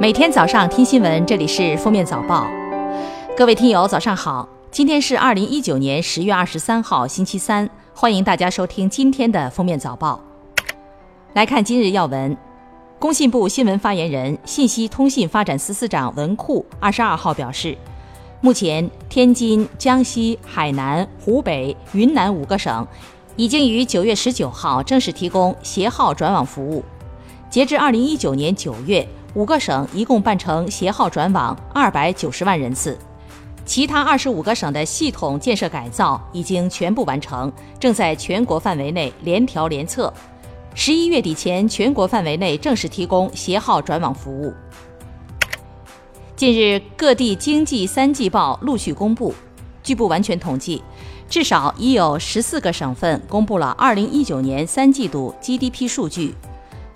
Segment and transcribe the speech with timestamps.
[0.00, 2.46] 每天早上听新闻，这里是封面早报。
[3.36, 4.48] 各位听友，早上好！
[4.70, 7.68] 今天是二零一九年十月二十三号，星期三。
[7.94, 10.20] 欢迎大家收听今天的封面早报。
[11.34, 12.36] 来看今日要闻。
[13.00, 17.76] 工信部新闻发言人、信息通信发展司司长文库二十二号表示，
[18.40, 22.86] 目前天津、江西、海南、湖北、云南五个省
[23.36, 26.84] 已经于九月十九号正式提供携号转网服务。
[27.50, 32.98] 截至二零一九年九月，五个省一共办成携号转网二百九十万人次。
[33.64, 37.50] 其他二十五个省的系统建设改造已经全部完成，
[37.80, 40.12] 正在全国范围内联调联测。
[40.74, 44.52] 十一月底前，全国范围内正式提供携号转网服务。
[46.36, 49.34] 近日，各地经济三季报陆续公布，
[49.82, 50.82] 据不完全统计，
[51.30, 56.34] 至少已有十四个省份公布了二零一九年三季度 GDP 数据。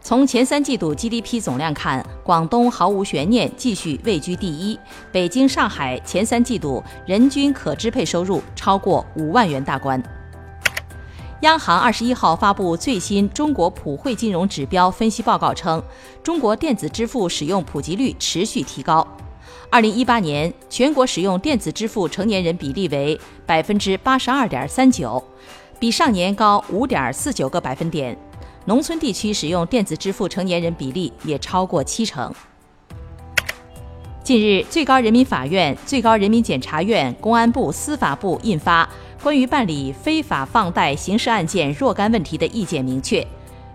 [0.04, 4.76] 从前三季度 GDP 总量看，广东毫无悬念继续位居第一，
[5.12, 10.02] 北京、上海前三季度人均可支配收入超过五万元大关。
[11.42, 15.80] 央行二十一号发布最新中国普惠金融指标分析报告称，
[16.20, 19.06] 中国电子支付使用普及率持续提高。
[19.70, 25.22] 二零一八年全国使用电子支付成年人比例为百分之八十二点三九，
[25.78, 28.18] 比上年高五点四九个百分点。
[28.64, 32.32] 农村地区使用电子支付成年人比例也超过七成。
[34.22, 38.88] 近日，最高人民法院、最高人民检察院、公安部、司法部印发。
[39.20, 43.24] 关于办理非法放贷刑事案件若干问题的意见明确，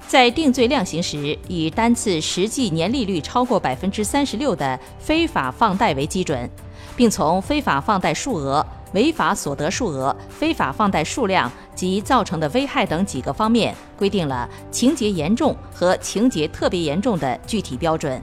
[0.05, 6.49] 在定罪量刑时，以单次实际年利率超过百分之三十六的非法放贷为基准，
[6.97, 18.21] 并从非法放贷数额、违法所得数额、非法放贷数量及造成的危害等几个方面，规定了情节严重和情节特别严重的具体标准。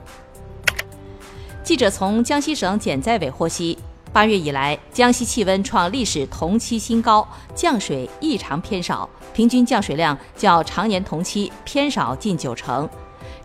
[1.63, 3.79] 记者从江西省减灾委获悉。
[4.13, 12.89] 八月以来，江西气温创历史同期新高，降水异常偏少，平均降水量较常年同期偏少近九成。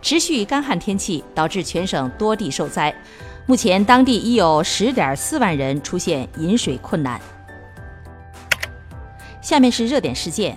[0.00, 2.94] 持续干旱天气导致全省多地受灾，
[3.50, 7.20] 目前当地已有十点四万人出现饮水困难。
[9.42, 10.56] 下面是热点事件。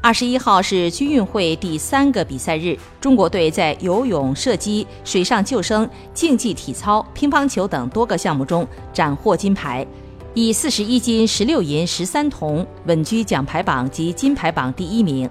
[0.00, 9.84] 二十一号是军运会第三个比赛日，中国队在游泳、射击、水上救生、竞技体操、乒乓球等多个项目中斩获金牌，
[10.32, 15.28] 以四十一金、十六银、十三铜稳居奖牌榜及金牌榜第一名。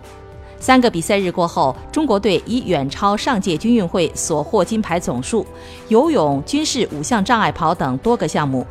[0.62, 5.46] 三个比赛日过后，中国队已远超上届军运会所获金牌总数，
[5.88, 8.64] 游泳、军事五项障碍跑等多个项目，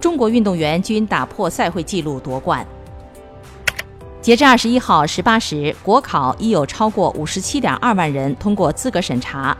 [0.00, 2.66] 中国运动员均打破赛会纪录夺冠。
[4.22, 9.54] 截至二十一号十八时，国考已有超过五十七点二万人通过资格审查。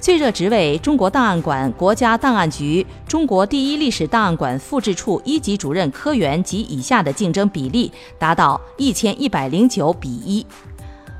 [0.00, 10.44] 最热职位中国档案馆国家档案局中国第一历史档案馆复制处一级主任科员及以下的竞争比例达到一千一百零九比一。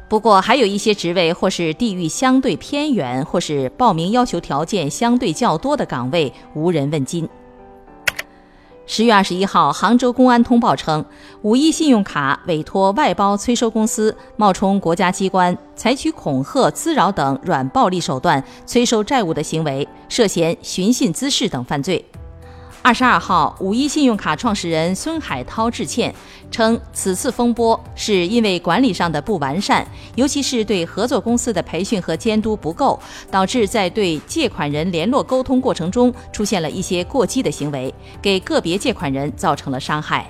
[0.09, 7.29] 不过，还有一些职位或是地域相对偏远，或是报名要求条件相对较多的岗位无人问津。
[8.87, 11.05] 十月二十一号，杭州公安通报称，
[11.43, 22.05] 五一信用卡委托外包催收公司冒充国家机关，采取恐吓、滋扰等软暴力手段催收债务的行为，涉嫌寻衅滋事等犯罪。
[22.87, 26.15] 二十二号，五一信用卡创始人孙海涛致歉，
[26.53, 32.97] 称此次风波是因为管理上的不完善，尤其是对合作公司的培训和监督不够，
[33.29, 37.93] 导致在对借款人联络沟通过程中出现了一些过激的行为，
[38.23, 40.25] 给个别借款人造成了伤害。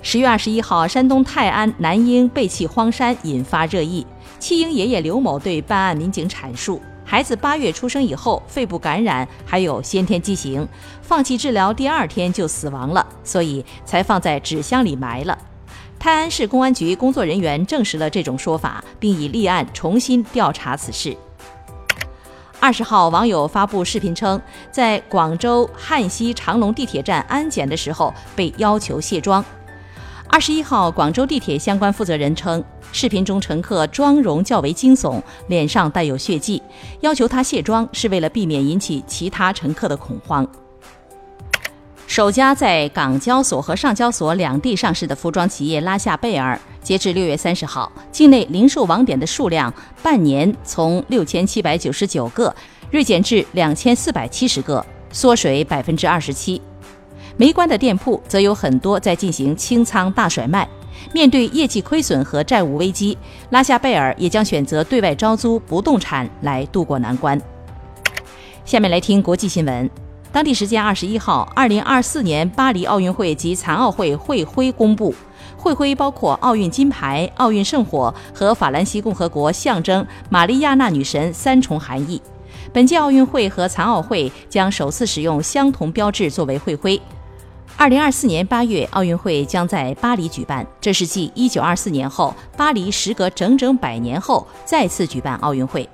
[0.00, 4.06] 十月二十一号，山东泰安男婴被弃荒山引发热议，
[4.38, 6.80] 弃婴爷爷刘某对办案民警阐述。
[7.10, 10.68] 孩子八月出生以后，肺部感染，还有先天畸形，
[11.02, 15.36] 放弃治疗第二天就死亡了，所以才放在纸箱里埋了。
[15.98, 21.16] 泰安市公安局工作人员证实了这种说法，并已立案重新调查此事。
[22.60, 24.40] 二十号，网友发布视频称，
[24.70, 29.44] 在广州汉西长隆地铁站安检的时候被要求卸妆。
[30.28, 32.62] 二十一号，广州地铁相关负责人称。
[32.92, 36.60] 视频中，乘客妆容较为惊悚，脸上带有血迹，
[37.00, 40.46] 要求他卸妆是为了避免引起其他乘客的恐慌。
[42.06, 49.72] 首家在港交所和上交所两地上市的服装企业拉夏贝尔，截至六月三十号，境内零售网点的数量
[50.02, 52.52] 半年从六千七百九十九个
[52.90, 56.60] 锐减至两千四百七十个，缩水百分之二十七。
[57.36, 60.68] 没关的店铺则有很多在进行清仓大甩卖。
[61.12, 63.16] 面对业绩亏损和债务危机，
[63.50, 67.40] 拉夏贝尔也将选择对外招租不动产来渡过难关。
[68.64, 69.90] 下面来听国际新闻。
[70.32, 75.12] 当地时间二十一号，二零二四年巴黎奥运会及残奥会会徽公布，
[75.56, 82.22] 会徽包括奥运金牌、奥运圣火和法兰西共和国象征玛丽亚娜女神三重含义。
[82.72, 87.00] 本届奥运会和残奥会将首次使用相同标志作为会徽。
[87.76, 95.88] 二零二四年八月，奥运会将在巴黎举办，这是继一九二四年后，巴黎时隔整整百年后再次举办奥运会。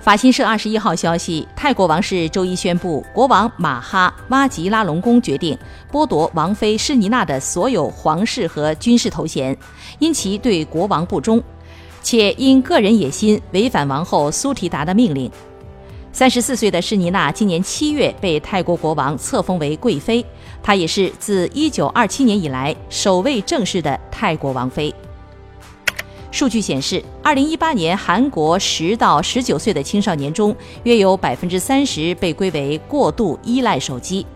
[0.00, 5.58] 法新社二十一号消息，泰国王室周一宣布，国王马哈哇吉拉隆功决定
[5.92, 9.54] 剥夺王妃施尼娜的所有皇室和军事头衔，
[9.98, 11.42] 因其对国王不忠，
[12.02, 15.30] 且因个人野心违反王后苏提达的命令。
[16.12, 20.24] 三十四岁的施尼娜今年七月被泰国国王册封为贵妃，
[20.62, 24.92] 她也是自一九二七年以来首位正式的泰国王妃。
[26.32, 34.26] 数据显示，二零一八年韩国十到十九岁的青少年中，约有百分之三十被归为过度依赖手机。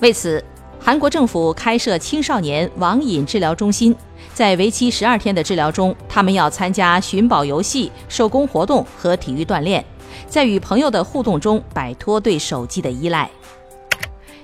[0.00, 0.44] 为此，
[0.78, 3.94] 韩国政府开设青少年网瘾治疗中心，
[4.34, 9.84] 在为期十二天的治疗中，他们要参加寻宝游戏、手工活动和体育锻炼，
[10.28, 13.30] 在与朋友的互动中摆脱对手机的依赖。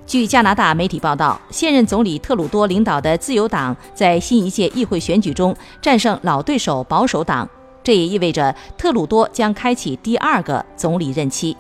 [0.05, 7.49] 据加拿大媒体报道，现任总理特鲁多领导的自由党在新一届议会选举中战胜老对手保守党，
[7.83, 11.57] 这也意味着特鲁多将开启第二个总理任期。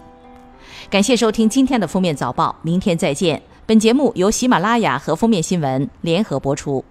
[0.91, 3.41] 感谢收听今天的封面早报，明天再见。
[3.65, 6.85] 本节目由喜马拉雅和封面新闻联合播出。